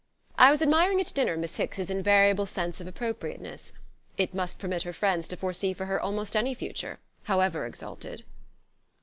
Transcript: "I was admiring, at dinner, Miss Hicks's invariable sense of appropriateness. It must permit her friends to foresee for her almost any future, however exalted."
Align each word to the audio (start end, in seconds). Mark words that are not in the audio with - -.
"I 0.35 0.49
was 0.49 0.63
admiring, 0.63 0.99
at 0.99 1.13
dinner, 1.13 1.37
Miss 1.37 1.57
Hicks's 1.57 1.91
invariable 1.91 2.47
sense 2.47 2.81
of 2.81 2.87
appropriateness. 2.87 3.71
It 4.17 4.33
must 4.33 4.57
permit 4.57 4.81
her 4.81 4.93
friends 4.93 5.27
to 5.27 5.37
foresee 5.37 5.73
for 5.73 5.85
her 5.85 6.01
almost 6.01 6.35
any 6.35 6.55
future, 6.55 6.97
however 7.25 7.67
exalted." 7.67 8.23